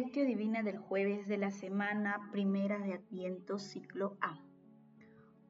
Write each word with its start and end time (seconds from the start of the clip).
Lectio 0.00 0.24
Divina 0.24 0.62
del 0.62 0.78
jueves 0.78 1.26
de 1.26 1.38
la 1.38 1.50
semana 1.50 2.28
primera 2.30 2.78
de 2.78 2.92
Adviento, 2.92 3.58
ciclo 3.58 4.16
A. 4.20 4.38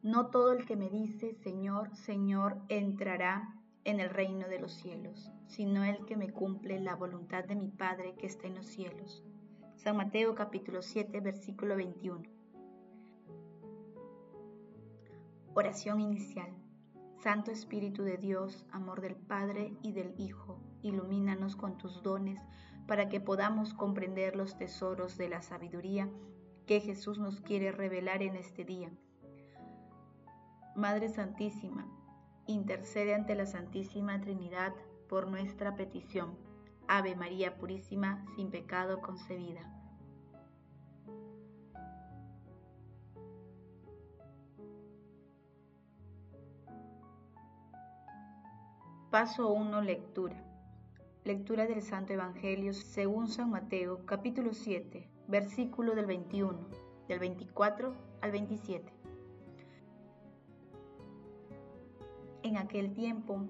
No 0.03 0.29
todo 0.29 0.53
el 0.53 0.65
que 0.65 0.75
me 0.75 0.89
dice, 0.89 1.35
Señor, 1.35 1.95
Señor, 1.95 2.57
entrará 2.71 3.55
en 3.85 4.01
el 4.01 4.09
reino 4.09 4.49
de 4.49 4.59
los 4.59 4.73
cielos, 4.73 5.31
sino 5.49 5.85
el 5.85 6.03
que 6.07 6.17
me 6.17 6.33
cumple 6.33 6.81
la 6.81 6.95
voluntad 6.95 7.45
de 7.45 7.57
mi 7.57 7.69
Padre 7.69 8.15
que 8.15 8.27
está 8.27 8.47
en 8.47 8.55
los 8.55 8.65
cielos. 8.65 9.23
San 9.77 9.99
Mateo 9.99 10.35
capítulo 10.35 10.81
7, 10.81 11.21
versículo 11.21 11.77
21. 11.77 12.23
Oración 15.53 16.01
inicial. 16.01 16.49
Santo 17.23 17.51
Espíritu 17.51 18.03
de 18.03 18.17
Dios, 18.17 18.65
amor 18.71 19.03
del 19.03 19.17
Padre 19.17 19.77
y 19.83 19.93
del 19.93 20.19
Hijo, 20.19 20.59
ilumínanos 20.81 21.55
con 21.55 21.77
tus 21.77 22.03
dones 22.03 22.41
para 22.89 23.11
que 23.11 23.21
podamos 23.21 23.75
comprender 23.75 24.35
los 24.35 24.57
tesoros 24.57 25.19
de 25.19 25.29
la 25.29 25.43
sabiduría 25.43 26.09
que 26.67 26.81
Jesús 26.81 27.19
nos 27.19 27.43
quiere 27.43 27.71
revelar 27.71 28.23
en 28.23 28.35
este 28.35 28.65
día. 28.65 28.91
Madre 30.75 31.11
Santísima, 31.11 31.87
intercede 32.47 33.15
ante 33.15 33.35
la 33.35 33.45
Santísima 33.45 34.19
Trinidad 34.23 34.73
por 35.07 35.29
nuestra 35.29 35.77
petición. 35.77 36.35
Ave 36.89 37.15
María 37.15 37.59
Purísima, 37.59 38.25
sin 38.35 38.51
pecado 38.51 39.03
concebida. 39.03 39.61
Paso 49.11 49.53
1. 49.53 49.83
Lectura. 49.83 50.48
Lectura 51.29 51.67
del 51.67 51.83
Santo 51.83 52.15
Evangelio 52.15 52.73
según 52.73 53.29
San 53.29 53.51
Mateo, 53.51 54.07
capítulo 54.07 54.55
7, 54.55 55.11
versículo 55.27 55.95
del 55.95 56.07
21, 56.07 56.59
del 57.07 57.19
24 57.19 57.95
al 58.23 58.31
27. 58.33 58.91
En 62.45 62.57
aquel 62.57 62.95
tiempo, 62.95 63.47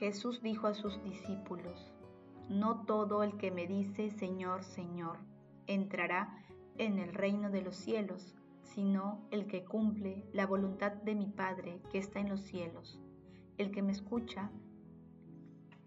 Jesús 0.00 0.42
dijo 0.42 0.66
a 0.66 0.74
sus 0.74 1.00
discípulos, 1.04 1.94
No 2.48 2.84
todo 2.84 3.22
el 3.22 3.36
que 3.36 3.52
me 3.52 3.68
dice 3.68 4.10
Señor, 4.10 4.64
Señor, 4.64 5.18
entrará 5.68 6.44
en 6.78 6.98
el 6.98 7.14
reino 7.14 7.48
de 7.48 7.62
los 7.62 7.76
cielos, 7.76 8.34
sino 8.62 9.24
el 9.30 9.46
que 9.46 9.64
cumple 9.64 10.24
la 10.32 10.48
voluntad 10.48 10.90
de 10.90 11.14
mi 11.14 11.28
Padre 11.28 11.80
que 11.92 11.98
está 11.98 12.18
en 12.18 12.30
los 12.30 12.40
cielos. 12.40 13.00
El 13.56 13.70
que 13.70 13.82
me 13.82 13.92
escucha 13.92 14.50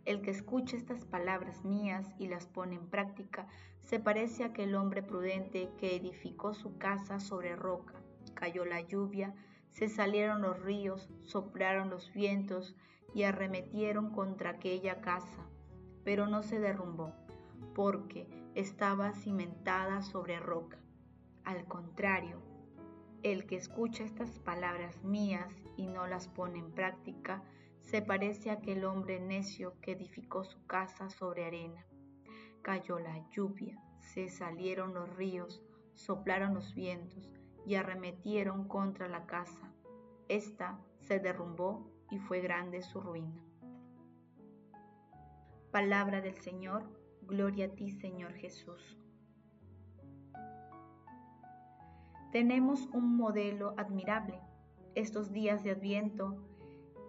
el 0.07 0.21
que 0.21 0.31
escucha 0.31 0.77
estas 0.77 1.03
palabras 1.03 1.65
mías 1.65 2.07
y 2.17 2.29
las 2.29 2.47
pone 2.47 2.75
en 2.75 2.87
práctica 2.87 3.45
se 3.81 3.99
parece 3.99 4.43
a 4.43 4.47
aquel 4.47 4.73
hombre 4.75 5.03
prudente 5.03 5.69
que 5.77 5.97
edificó 5.97 6.53
su 6.53 6.77
casa 6.77 7.19
sobre 7.19 7.57
roca. 7.57 7.93
Cayó 8.33 8.63
la 8.63 8.79
lluvia, 8.79 9.35
se 9.69 9.89
salieron 9.89 10.41
los 10.41 10.61
ríos, 10.61 11.09
soplaron 11.23 11.89
los 11.89 12.13
vientos 12.13 12.73
y 13.13 13.23
arremetieron 13.23 14.11
contra 14.11 14.51
aquella 14.51 15.01
casa, 15.01 15.45
pero 16.05 16.25
no 16.25 16.41
se 16.41 16.61
derrumbó, 16.61 17.11
porque 17.75 18.29
estaba 18.55 19.11
cimentada 19.11 20.01
sobre 20.03 20.39
roca. 20.39 20.79
Al 21.43 21.65
contrario, 21.65 22.41
el 23.23 23.45
que 23.45 23.57
escucha 23.57 24.05
estas 24.05 24.39
palabras 24.39 25.03
mías 25.03 25.53
y 25.75 25.87
no 25.87 26.07
las 26.07 26.29
pone 26.29 26.59
en 26.59 26.71
práctica, 26.71 27.43
se 27.81 28.01
parece 28.01 28.49
a 28.49 28.53
aquel 28.53 28.85
hombre 28.85 29.19
necio 29.19 29.73
que 29.81 29.93
edificó 29.93 30.43
su 30.43 30.65
casa 30.65 31.09
sobre 31.09 31.45
arena. 31.45 31.85
Cayó 32.61 32.99
la 32.99 33.27
lluvia, 33.29 33.81
se 34.01 34.29
salieron 34.29 34.93
los 34.93 35.15
ríos, 35.15 35.61
soplaron 35.93 36.53
los 36.53 36.75
vientos 36.75 37.31
y 37.65 37.75
arremetieron 37.75 38.67
contra 38.67 39.07
la 39.07 39.25
casa. 39.25 39.71
Esta 40.27 40.79
se 41.01 41.19
derrumbó 41.19 41.89
y 42.11 42.19
fue 42.19 42.41
grande 42.41 42.81
su 42.81 42.99
ruina. 43.01 43.41
Palabra 45.71 46.21
del 46.21 46.37
Señor, 46.37 46.83
gloria 47.21 47.67
a 47.67 47.69
ti 47.69 47.91
Señor 47.91 48.33
Jesús. 48.33 48.97
Tenemos 52.31 52.87
un 52.93 53.15
modelo 53.15 53.73
admirable. 53.77 54.39
Estos 54.95 55.31
días 55.31 55.63
de 55.63 55.71
Adviento 55.71 56.43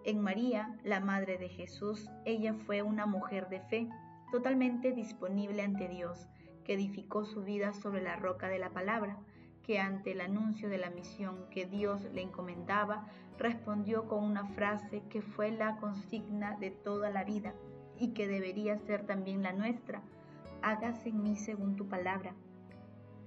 en 0.09 0.23
María, 0.23 0.75
la 0.85 1.01
Madre 1.01 1.37
de 1.37 1.51
Jesús, 1.51 2.09
ella 2.25 2.55
fue 2.55 2.81
una 2.81 3.05
mujer 3.05 3.51
de 3.51 3.61
fe, 3.61 3.91
totalmente 4.33 4.93
disponible 4.93 5.61
ante 5.61 5.87
Dios, 5.87 6.29
que 6.65 6.73
edificó 6.73 7.27
su 7.27 7.43
vida 7.43 7.75
sobre 7.75 8.01
la 8.01 8.17
roca 8.17 8.49
de 8.49 8.59
la 8.59 8.71
palabra, 8.71 9.19
que 9.63 9.79
ante 9.79 10.13
el 10.13 10.23
anuncio 10.23 10.71
de 10.71 10.79
la 10.79 10.89
misión 10.89 11.45
que 11.51 11.67
Dios 11.67 12.05
le 12.15 12.23
encomendaba, 12.23 13.07
respondió 13.37 14.09
con 14.09 14.25
una 14.25 14.47
frase 14.47 15.03
que 15.11 15.21
fue 15.21 15.51
la 15.51 15.77
consigna 15.77 16.57
de 16.57 16.71
toda 16.71 17.11
la 17.11 17.25
vida 17.25 17.53
y 17.99 18.15
que 18.15 18.27
debería 18.27 18.79
ser 18.79 19.05
también 19.05 19.43
la 19.43 19.53
nuestra, 19.53 20.01
hágase 20.63 21.11
en 21.11 21.23
mí 21.23 21.37
según 21.37 21.77
tu 21.77 21.87
palabra. 21.87 22.35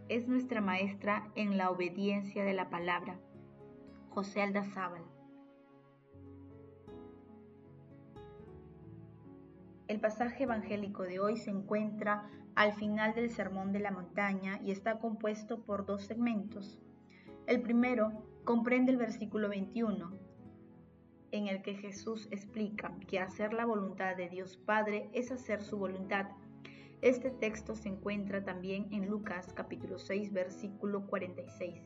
Es 0.10 0.28
nuestra 0.28 0.62
maestra 0.62 1.30
en 1.36 1.58
la 1.58 1.70
obediencia 1.70 2.44
de 2.44 2.56
la 2.56 2.72
palabra. 2.72 3.20
José 4.10 4.42
Aldazábal. 4.42 5.11
El 9.92 10.00
pasaje 10.00 10.44
evangélico 10.44 11.04
de 11.04 11.20
hoy 11.20 11.36
se 11.36 11.50
encuentra 11.50 12.24
al 12.56 12.72
final 12.72 13.14
del 13.14 13.30
Sermón 13.30 13.74
de 13.74 13.80
la 13.80 13.92
Montaña 13.92 14.62
y 14.64 14.72
está 14.72 15.00
compuesto 15.00 15.64
por 15.64 15.86
dos 15.86 16.06
segmentos. 16.06 16.80
El 17.46 17.62
primero 17.62 18.14
comprende 18.46 18.94
el 18.94 18.98
versículo 18.98 19.50
21, 19.50 20.18
en 21.32 21.48
el 21.50 21.62
que 21.62 21.76
Jesús 21.76 22.30
explica 22.32 22.96
que 23.06 23.20
hacer 23.20 23.52
la 23.52 23.66
voluntad 23.66 24.16
de 24.16 24.30
Dios 24.30 24.56
Padre 24.56 25.10
es 25.12 25.30
hacer 25.30 25.62
su 25.62 25.78
voluntad. 25.78 26.28
Este 27.02 27.30
texto 27.30 27.76
se 27.76 27.90
encuentra 27.90 28.46
también 28.46 28.88
en 28.94 29.10
Lucas 29.10 29.52
capítulo 29.54 30.00
6 30.00 30.32
versículo 30.32 31.06
46. 31.08 31.84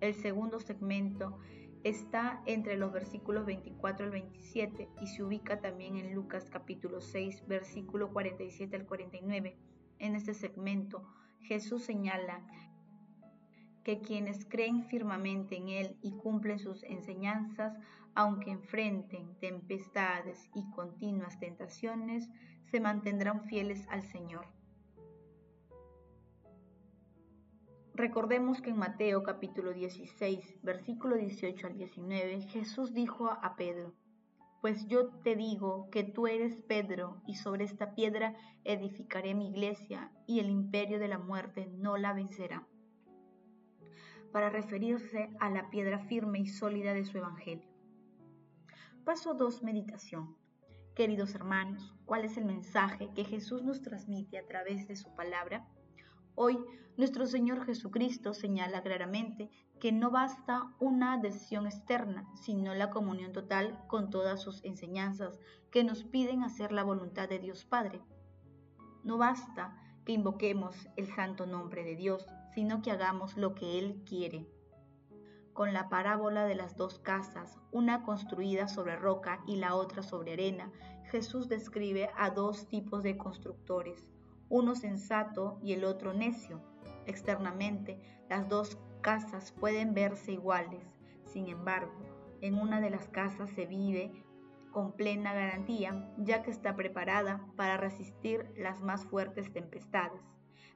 El 0.00 0.14
segundo 0.14 0.58
segmento 0.58 1.38
está 1.84 2.42
entre 2.46 2.76
los 2.76 2.92
versículos 2.92 3.44
24 3.44 4.06
al 4.06 4.12
27 4.12 4.88
y 5.00 5.06
se 5.06 5.22
ubica 5.22 5.60
también 5.60 5.96
en 5.96 6.14
Lucas 6.14 6.48
capítulo 6.50 7.00
6, 7.00 7.46
versículo 7.48 8.12
47 8.12 8.76
al 8.76 8.86
49. 8.86 9.56
En 9.98 10.14
este 10.14 10.34
segmento, 10.34 11.04
Jesús 11.40 11.82
señala 11.84 12.46
que 13.84 14.00
quienes 14.00 14.44
creen 14.44 14.84
firmemente 14.84 15.56
en 15.56 15.68
Él 15.68 15.96
y 16.02 16.12
cumplen 16.12 16.58
sus 16.58 16.84
enseñanzas, 16.84 17.76
aunque 18.14 18.50
enfrenten 18.50 19.34
tempestades 19.40 20.50
y 20.54 20.68
continuas 20.70 21.40
tentaciones, 21.40 22.28
se 22.70 22.80
mantendrán 22.80 23.44
fieles 23.44 23.86
al 23.88 24.02
Señor. 24.02 24.46
Recordemos 27.94 28.62
que 28.62 28.70
en 28.70 28.78
Mateo 28.78 29.22
capítulo 29.22 29.74
16, 29.74 30.60
versículo 30.62 31.16
18 31.16 31.66
al 31.66 31.76
19, 31.76 32.40
Jesús 32.48 32.94
dijo 32.94 33.28
a 33.28 33.54
Pedro, 33.54 33.92
Pues 34.62 34.86
yo 34.86 35.08
te 35.22 35.36
digo 35.36 35.90
que 35.90 36.02
tú 36.02 36.26
eres 36.26 36.56
Pedro, 36.56 37.20
y 37.26 37.34
sobre 37.34 37.64
esta 37.64 37.94
piedra 37.94 38.34
edificaré 38.64 39.34
mi 39.34 39.50
iglesia, 39.50 40.10
y 40.26 40.40
el 40.40 40.48
imperio 40.48 40.98
de 40.98 41.08
la 41.08 41.18
muerte 41.18 41.66
no 41.66 41.98
la 41.98 42.14
vencerá. 42.14 42.66
Para 44.32 44.48
referirse 44.48 45.28
a 45.38 45.50
la 45.50 45.68
piedra 45.68 45.98
firme 45.98 46.38
y 46.38 46.46
sólida 46.46 46.94
de 46.94 47.04
su 47.04 47.18
evangelio. 47.18 47.68
Paso 49.04 49.34
2. 49.34 49.62
Meditación. 49.64 50.34
Queridos 50.94 51.34
hermanos, 51.34 51.94
¿cuál 52.06 52.24
es 52.24 52.38
el 52.38 52.46
mensaje 52.46 53.10
que 53.14 53.24
Jesús 53.24 53.62
nos 53.62 53.82
transmite 53.82 54.38
a 54.38 54.46
través 54.46 54.88
de 54.88 54.96
su 54.96 55.14
palabra? 55.14 55.68
Hoy 56.34 56.58
nuestro 56.96 57.26
Señor 57.26 57.64
Jesucristo 57.64 58.34
señala 58.34 58.82
claramente 58.82 59.50
que 59.80 59.92
no 59.92 60.10
basta 60.10 60.74
una 60.78 61.14
adhesión 61.14 61.66
externa, 61.66 62.28
sino 62.34 62.74
la 62.74 62.90
comunión 62.90 63.32
total 63.32 63.78
con 63.86 64.10
todas 64.10 64.40
sus 64.40 64.64
enseñanzas 64.64 65.38
que 65.70 65.84
nos 65.84 66.04
piden 66.04 66.42
hacer 66.42 66.72
la 66.72 66.84
voluntad 66.84 67.28
de 67.28 67.38
Dios 67.38 67.64
Padre. 67.64 68.00
No 69.04 69.18
basta 69.18 69.76
que 70.04 70.12
invoquemos 70.12 70.88
el 70.96 71.06
santo 71.14 71.46
nombre 71.46 71.84
de 71.84 71.96
Dios, 71.96 72.26
sino 72.54 72.82
que 72.82 72.90
hagamos 72.90 73.36
lo 73.36 73.54
que 73.54 73.78
Él 73.78 74.02
quiere. 74.06 74.48
Con 75.52 75.72
la 75.74 75.88
parábola 75.88 76.44
de 76.44 76.54
las 76.54 76.76
dos 76.76 76.98
casas, 76.98 77.58
una 77.72 78.04
construida 78.04 78.68
sobre 78.68 78.96
roca 78.96 79.42
y 79.46 79.56
la 79.56 79.74
otra 79.74 80.02
sobre 80.02 80.32
arena, 80.32 80.72
Jesús 81.10 81.48
describe 81.48 82.10
a 82.16 82.30
dos 82.30 82.68
tipos 82.68 83.02
de 83.02 83.18
constructores, 83.18 84.06
uno 84.52 84.74
sensato 84.74 85.58
y 85.62 85.72
el 85.72 85.82
otro 85.82 86.12
necio. 86.12 86.60
Externamente, 87.06 87.98
las 88.28 88.50
dos 88.50 88.78
casas 89.00 89.50
pueden 89.50 89.94
verse 89.94 90.32
iguales. 90.32 90.84
Sin 91.24 91.48
embargo, 91.48 91.90
en 92.42 92.56
una 92.56 92.82
de 92.82 92.90
las 92.90 93.08
casas 93.08 93.48
se 93.48 93.64
vive 93.64 94.12
con 94.70 94.92
plena 94.92 95.32
garantía, 95.32 96.06
ya 96.18 96.42
que 96.42 96.50
está 96.50 96.76
preparada 96.76 97.46
para 97.56 97.78
resistir 97.78 98.52
las 98.54 98.82
más 98.82 99.06
fuertes 99.06 99.50
tempestades, 99.52 100.20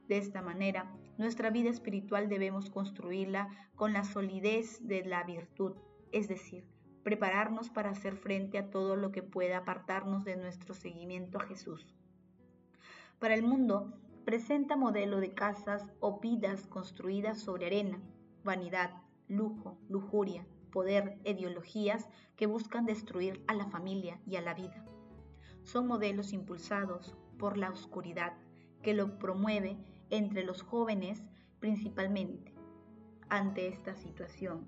De 0.07 0.17
esta 0.17 0.41
manera, 0.41 0.91
nuestra 1.19 1.51
vida 1.51 1.69
espiritual 1.69 2.29
debemos 2.29 2.71
construirla 2.71 3.49
con 3.75 3.93
la 3.93 4.05
solidez 4.05 4.87
de 4.87 5.05
la 5.05 5.23
virtud, 5.23 5.75
es 6.11 6.27
decir, 6.27 6.65
prepararnos 7.03 7.69
para 7.69 7.91
hacer 7.91 8.15
frente 8.15 8.57
a 8.57 8.71
todo 8.71 8.95
lo 8.95 9.11
que 9.11 9.21
pueda 9.21 9.57
apartarnos 9.57 10.23
de 10.23 10.35
nuestro 10.35 10.73
seguimiento 10.73 11.37
a 11.37 11.43
Jesús. 11.43 11.93
Para 13.19 13.33
el 13.33 13.41
mundo, 13.41 13.93
presenta 14.25 14.75
modelo 14.75 15.19
de 15.19 15.33
casas 15.33 15.91
o 16.01 16.19
vidas 16.19 16.67
construidas 16.67 17.39
sobre 17.39 17.65
arena, 17.65 17.99
vanidad, 18.43 18.91
lujo, 19.27 19.75
lujuria, 19.89 20.45
poder, 20.71 21.17
ideologías 21.25 22.07
que 22.35 22.45
buscan 22.45 22.85
destruir 22.85 23.43
a 23.47 23.55
la 23.55 23.65
familia 23.65 24.19
y 24.27 24.35
a 24.35 24.41
la 24.41 24.53
vida. 24.53 24.85
Son 25.63 25.87
modelos 25.87 26.31
impulsados 26.31 27.15
por 27.39 27.57
la 27.57 27.71
oscuridad 27.71 28.33
que 28.83 28.93
lo 28.93 29.17
promueve 29.17 29.79
entre 30.11 30.43
los 30.43 30.61
jóvenes 30.61 31.23
principalmente. 31.59 32.53
Ante 33.29 33.67
esta 33.67 33.95
situación 33.95 34.67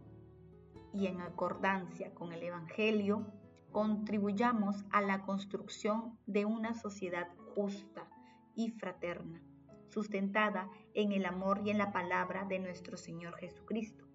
y 0.91 1.05
en 1.05 1.21
acordancia 1.21 2.15
con 2.15 2.33
el 2.33 2.41
Evangelio, 2.41 3.27
contribuyamos 3.71 4.85
a 4.89 5.01
la 5.01 5.21
construcción 5.21 6.17
de 6.25 6.45
una 6.45 6.73
sociedad 6.73 7.27
justa 7.53 8.09
y 8.55 8.71
fraterna, 8.71 9.41
sustentada 9.89 10.69
en 10.93 11.11
el 11.11 11.25
amor 11.25 11.61
y 11.63 11.69
en 11.69 11.77
la 11.77 11.91
palabra 11.91 12.45
de 12.45 12.59
nuestro 12.59 12.97
Señor 12.97 13.35
Jesucristo. 13.37 14.05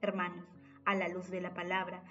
Hermanos, 0.00 0.48
a 0.84 0.94
la 0.94 1.08
luz 1.08 1.30
de 1.30 1.40
la 1.40 1.54
palabra, 1.54 2.02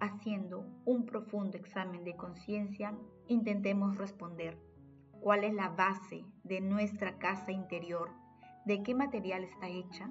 haciendo 0.00 0.66
un 0.84 1.06
profundo 1.06 1.56
examen 1.56 2.04
de 2.04 2.16
conciencia, 2.16 2.94
intentemos 3.26 3.96
responder 3.96 4.58
cuál 5.20 5.44
es 5.44 5.54
la 5.54 5.68
base 5.70 6.24
de 6.44 6.60
nuestra 6.60 7.18
casa 7.18 7.52
interior, 7.52 8.10
de 8.64 8.82
qué 8.82 8.94
material 8.94 9.44
está 9.44 9.68
hecha, 9.68 10.10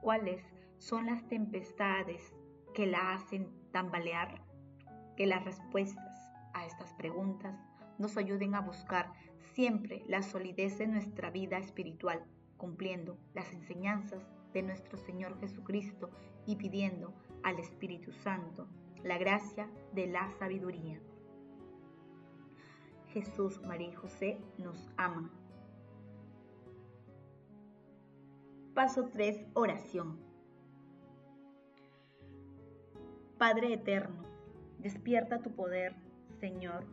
cuáles 0.00 0.42
son 0.78 1.06
las 1.06 1.26
tempestades 1.28 2.34
que 2.74 2.86
la 2.86 3.14
hacen 3.14 3.50
tambalear, 3.72 4.42
que 5.16 5.26
las 5.26 5.44
respuestas 5.44 6.32
a 6.54 6.66
estas 6.66 6.92
preguntas 6.94 7.69
nos 8.00 8.16
ayuden 8.16 8.54
a 8.54 8.60
buscar 8.60 9.12
siempre 9.54 10.02
la 10.08 10.22
solidez 10.22 10.78
de 10.78 10.86
nuestra 10.86 11.30
vida 11.30 11.58
espiritual, 11.58 12.24
cumpliendo 12.56 13.18
las 13.34 13.52
enseñanzas 13.52 14.26
de 14.54 14.62
nuestro 14.62 14.96
Señor 14.96 15.38
Jesucristo 15.38 16.10
y 16.46 16.56
pidiendo 16.56 17.12
al 17.42 17.58
Espíritu 17.58 18.12
Santo 18.12 18.66
la 19.04 19.18
gracia 19.18 19.68
de 19.92 20.06
la 20.06 20.30
sabiduría. 20.38 20.98
Jesús, 23.08 23.60
María 23.62 23.88
y 23.88 23.94
José 23.94 24.38
nos 24.56 24.90
aman. 24.96 25.30
Paso 28.74 29.10
3. 29.12 29.46
Oración. 29.52 30.18
Padre 33.36 33.74
eterno, 33.74 34.24
despierta 34.78 35.42
tu 35.42 35.50
poder, 35.54 35.94
Señor, 36.40 36.86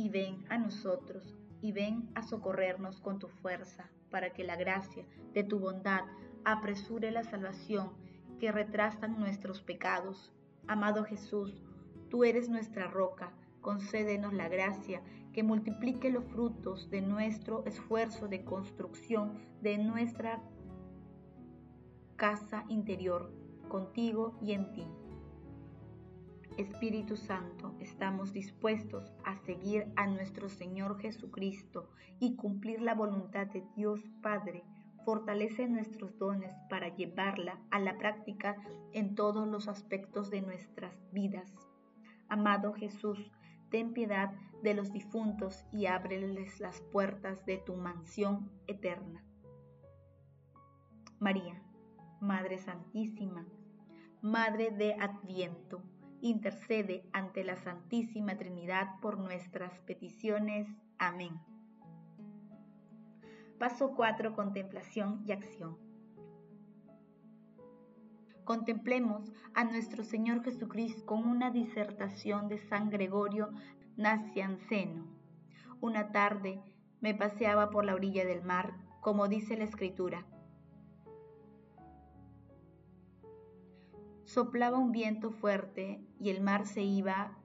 y 0.00 0.08
ven 0.08 0.42
a 0.48 0.56
nosotros, 0.56 1.36
y 1.60 1.72
ven 1.72 2.08
a 2.14 2.22
socorrernos 2.22 3.00
con 3.00 3.18
tu 3.18 3.28
fuerza, 3.28 3.90
para 4.10 4.30
que 4.30 4.44
la 4.44 4.56
gracia 4.56 5.04
de 5.34 5.44
tu 5.44 5.58
bondad 5.58 6.04
apresure 6.42 7.10
la 7.10 7.22
salvación 7.22 7.90
que 8.38 8.50
retrasan 8.50 9.20
nuestros 9.20 9.60
pecados. 9.60 10.32
Amado 10.66 11.04
Jesús, 11.04 11.62
tú 12.08 12.24
eres 12.24 12.48
nuestra 12.48 12.86
roca, 12.86 13.34
concédenos 13.60 14.32
la 14.32 14.48
gracia 14.48 15.02
que 15.34 15.42
multiplique 15.42 16.08
los 16.08 16.24
frutos 16.24 16.90
de 16.90 17.02
nuestro 17.02 17.66
esfuerzo 17.66 18.26
de 18.26 18.42
construcción 18.42 19.34
de 19.60 19.76
nuestra 19.76 20.40
casa 22.16 22.64
interior, 22.68 23.30
contigo 23.68 24.38
y 24.40 24.52
en 24.52 24.72
ti. 24.72 24.86
Espíritu 26.56 27.16
Santo, 27.16 27.74
estamos 27.80 28.32
dispuestos 28.32 29.12
a 29.24 29.36
seguir 29.38 29.92
a 29.96 30.06
nuestro 30.06 30.48
Señor 30.48 31.00
Jesucristo 31.00 31.88
y 32.18 32.36
cumplir 32.36 32.82
la 32.82 32.94
voluntad 32.94 33.46
de 33.46 33.64
Dios 33.76 34.00
Padre 34.22 34.64
fortalece 35.04 35.66
nuestros 35.66 36.18
dones 36.18 36.52
para 36.68 36.94
llevarla 36.94 37.58
a 37.70 37.80
la 37.80 37.96
práctica 37.96 38.56
en 38.92 39.14
todos 39.14 39.48
los 39.48 39.68
aspectos 39.68 40.30
de 40.30 40.42
nuestras 40.42 40.94
vidas. 41.12 41.52
Amado 42.28 42.72
Jesús, 42.74 43.32
ten 43.70 43.92
piedad 43.92 44.32
de 44.62 44.74
los 44.74 44.92
difuntos 44.92 45.64
y 45.72 45.86
ábreles 45.86 46.60
las 46.60 46.80
puertas 46.92 47.44
de 47.46 47.58
tu 47.58 47.76
mansión 47.76 48.50
eterna. 48.66 49.24
María, 51.18 51.62
Madre 52.20 52.58
Santísima, 52.58 53.46
Madre 54.22 54.70
de 54.70 54.94
Adviento, 54.94 55.82
intercede 56.20 57.04
ante 57.12 57.44
la 57.44 57.56
Santísima 57.56 58.36
Trinidad 58.36 59.00
por 59.00 59.18
nuestras 59.18 59.78
peticiones. 59.80 60.68
Amén. 60.98 61.40
Paso 63.58 63.94
4. 63.94 64.34
Contemplación 64.34 65.22
y 65.26 65.32
acción. 65.32 65.76
Contemplemos 68.44 69.30
a 69.54 69.64
nuestro 69.64 70.02
Señor 70.02 70.42
Jesucristo 70.42 71.04
con 71.06 71.26
una 71.26 71.50
disertación 71.50 72.48
de 72.48 72.58
San 72.58 72.90
Gregorio 72.90 73.50
Nacianceno. 73.96 75.06
Una 75.80 76.10
tarde 76.10 76.60
me 77.00 77.14
paseaba 77.14 77.70
por 77.70 77.84
la 77.84 77.94
orilla 77.94 78.24
del 78.24 78.42
mar, 78.42 78.74
como 79.00 79.28
dice 79.28 79.56
la 79.56 79.64
Escritura. 79.64 80.26
Soplaba 84.32 84.78
un 84.78 84.92
viento 84.92 85.32
fuerte 85.32 86.06
y 86.20 86.30
el 86.30 86.40
mar 86.40 86.64
se 86.64 86.82
iba 86.82 87.36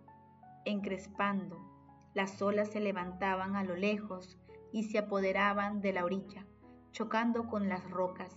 encrespando. 0.66 1.58
Las 2.14 2.40
olas 2.44 2.70
se 2.70 2.80
levantaban 2.80 3.56
a 3.56 3.64
lo 3.64 3.76
lejos 3.76 4.38
y 4.72 4.84
se 4.84 5.00
apoderaban 5.00 5.82
de 5.82 5.94
la 5.94 6.06
orilla, 6.06 6.46
chocando 6.92 7.48
con 7.48 7.70
las 7.70 7.90
rocas, 7.90 8.30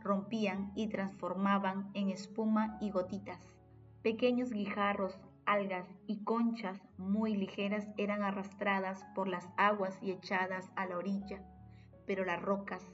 rompían 0.00 0.70
y 0.76 0.86
transformaban 0.86 1.90
en 1.94 2.10
espuma 2.10 2.78
y 2.80 2.92
gotitas. 2.92 3.40
Pequeños 4.02 4.52
guijarros, 4.52 5.18
algas 5.44 5.88
y 6.06 6.22
conchas 6.22 6.80
muy 6.98 7.34
ligeras 7.36 7.88
eran 7.96 8.22
arrastradas 8.22 9.04
por 9.16 9.26
las 9.26 9.48
aguas 9.56 9.98
y 10.00 10.12
echadas 10.12 10.70
a 10.76 10.86
la 10.86 10.98
orilla, 10.98 11.42
pero 12.06 12.24
las 12.24 12.40
rocas 12.40 12.86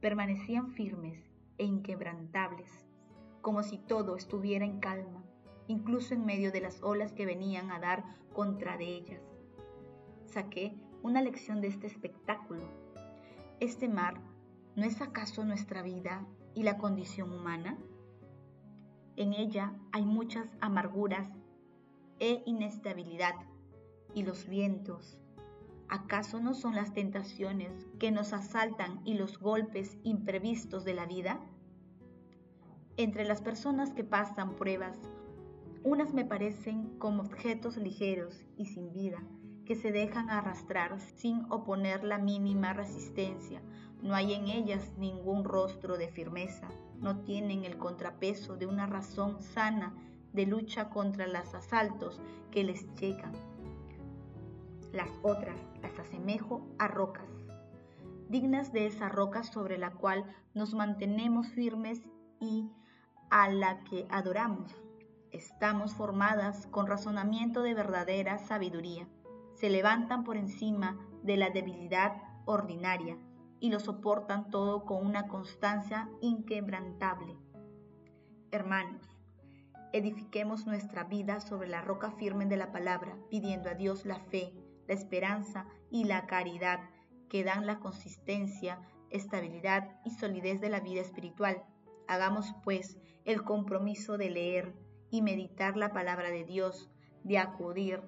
permanecían 0.00 0.70
firmes 0.70 1.18
e 1.58 1.64
inquebrantables, 1.64 2.91
como 3.42 3.62
si 3.62 3.76
todo 3.76 4.16
estuviera 4.16 4.64
en 4.64 4.80
calma, 4.80 5.22
incluso 5.66 6.14
en 6.14 6.24
medio 6.24 6.52
de 6.52 6.60
las 6.60 6.82
olas 6.82 7.12
que 7.12 7.26
venían 7.26 7.70
a 7.70 7.80
dar 7.80 8.04
contra 8.32 8.78
de 8.78 8.86
ellas. 8.86 9.22
Saqué 10.24 10.74
una 11.02 11.20
lección 11.20 11.60
de 11.60 11.68
este 11.68 11.86
espectáculo. 11.88 12.62
¿Este 13.60 13.88
mar 13.88 14.20
no 14.76 14.84
es 14.84 15.02
acaso 15.02 15.44
nuestra 15.44 15.82
vida 15.82 16.26
y 16.54 16.62
la 16.62 16.78
condición 16.78 17.32
humana? 17.32 17.76
En 19.16 19.34
ella 19.34 19.74
hay 19.92 20.06
muchas 20.06 20.48
amarguras 20.60 21.28
e 22.18 22.42
inestabilidad. 22.46 23.34
¿Y 24.14 24.22
los 24.22 24.48
vientos? 24.48 25.18
¿Acaso 25.88 26.40
no 26.40 26.54
son 26.54 26.74
las 26.74 26.94
tentaciones 26.94 27.86
que 27.98 28.10
nos 28.10 28.32
asaltan 28.32 29.00
y 29.04 29.14
los 29.14 29.38
golpes 29.38 29.98
imprevistos 30.04 30.84
de 30.84 30.94
la 30.94 31.06
vida? 31.06 31.40
Entre 32.98 33.24
las 33.24 33.40
personas 33.40 33.90
que 33.92 34.04
pasan 34.04 34.54
pruebas, 34.54 34.98
unas 35.82 36.12
me 36.12 36.26
parecen 36.26 36.98
como 36.98 37.22
objetos 37.22 37.78
ligeros 37.78 38.44
y 38.56 38.66
sin 38.66 38.92
vida, 38.92 39.18
que 39.64 39.74
se 39.74 39.92
dejan 39.92 40.28
arrastrar 40.28 41.00
sin 41.00 41.50
oponer 41.50 42.04
la 42.04 42.18
mínima 42.18 42.74
resistencia. 42.74 43.62
No 44.02 44.14
hay 44.14 44.34
en 44.34 44.48
ellas 44.48 44.92
ningún 44.98 45.44
rostro 45.44 45.96
de 45.96 46.08
firmeza, 46.08 46.68
no 47.00 47.20
tienen 47.20 47.64
el 47.64 47.78
contrapeso 47.78 48.56
de 48.56 48.66
una 48.66 48.86
razón 48.86 49.40
sana 49.40 49.94
de 50.34 50.44
lucha 50.44 50.90
contra 50.90 51.26
los 51.26 51.54
asaltos 51.54 52.20
que 52.50 52.62
les 52.62 52.94
llegan. 52.96 53.32
Las 54.92 55.08
otras 55.22 55.58
las 55.80 55.98
asemejo 55.98 56.66
a 56.78 56.88
rocas, 56.88 57.28
dignas 58.28 58.70
de 58.72 58.84
esa 58.84 59.08
roca 59.08 59.44
sobre 59.44 59.78
la 59.78 59.92
cual 59.92 60.26
nos 60.54 60.74
mantenemos 60.74 61.48
firmes 61.48 62.02
y 62.38 62.70
a 63.32 63.50
la 63.50 63.82
que 63.82 64.06
adoramos. 64.10 64.72
Estamos 65.32 65.94
formadas 65.94 66.68
con 66.68 66.86
razonamiento 66.86 67.62
de 67.62 67.74
verdadera 67.74 68.38
sabiduría 68.38 69.08
se 69.54 69.70
levantan 69.70 70.24
por 70.24 70.36
encima 70.36 70.98
de 71.22 71.36
la 71.36 71.50
debilidad 71.50 72.20
ordinaria 72.46 73.16
y 73.60 73.70
lo 73.70 73.78
soportan 73.78 74.50
todo 74.50 74.84
con 74.84 75.06
una 75.06 75.28
constancia 75.28 76.08
inquebrantable. 76.20 77.36
Hermanos, 78.50 79.08
edifiquemos 79.92 80.66
nuestra 80.66 81.04
vida 81.04 81.40
sobre 81.40 81.68
la 81.68 81.80
roca 81.80 82.10
firme 82.10 82.46
de 82.46 82.56
la 82.56 82.72
palabra, 82.72 83.16
pidiendo 83.30 83.70
a 83.70 83.74
Dios 83.74 84.04
la 84.04 84.18
fe, 84.18 84.52
la 84.88 84.94
esperanza 84.94 85.66
y 85.90 86.04
la 86.04 86.26
caridad 86.26 86.80
que 87.28 87.44
dan 87.44 87.66
la 87.66 87.78
consistencia 87.78 88.80
estabilidad 89.10 90.00
y 90.04 90.10
solidez 90.10 90.60
de 90.60 90.70
la 90.70 90.80
vida 90.80 91.00
espiritual. 91.02 91.62
Hagamos 92.08 92.52
pues 92.64 92.98
el 93.24 93.42
compromiso 93.42 94.18
de 94.18 94.30
leer 94.30 94.72
y 95.10 95.22
meditar 95.22 95.76
la 95.76 95.92
palabra 95.92 96.30
de 96.30 96.44
Dios, 96.44 96.90
de 97.24 97.38
acudir 97.38 98.00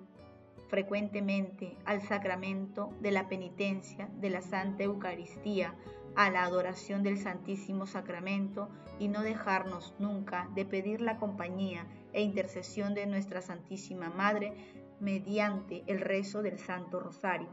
frecuentemente 0.69 1.77
al 1.85 2.03
sacramento 2.03 2.93
de 3.01 3.13
la 3.13 3.29
penitencia 3.29 4.09
de 4.21 4.31
la 4.31 4.41
Santa 4.41 4.85
Eucaristía, 4.85 5.75
a 6.17 6.31
la 6.31 6.45
adoración 6.45 7.03
del 7.03 7.19
Santísimo 7.19 7.87
Sacramento 7.87 8.69
y 8.99 9.09
no 9.09 9.23
dejarnos 9.23 9.95
nunca 9.99 10.49
de 10.55 10.65
pedir 10.65 11.01
la 11.01 11.19
compañía 11.19 11.87
e 12.13 12.23
intercesión 12.23 12.95
de 12.95 13.07
nuestra 13.07 13.43
Santísima 13.43 14.11
Madre 14.11 14.53
mediante 15.01 15.83
el 15.87 16.01
rezo 16.01 16.43
del 16.43 16.59
Santo 16.59 17.01
Rosario. 17.01 17.49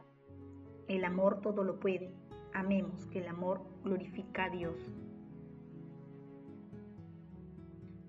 El 0.88 1.06
amor 1.06 1.42
todo 1.42 1.64
lo 1.64 1.80
puede. 1.80 2.14
Amemos 2.54 3.08
que 3.08 3.20
el 3.20 3.28
amor 3.28 3.62
glorifica 3.84 4.46
a 4.46 4.50
Dios. 4.50 4.92